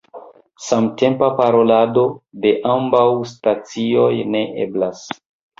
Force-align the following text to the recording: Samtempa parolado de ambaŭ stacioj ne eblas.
Samtempa 0.67 1.27
parolado 1.41 2.05
de 2.47 2.53
ambaŭ 2.77 3.05
stacioj 3.35 4.11
ne 4.35 4.43
eblas. 4.65 5.07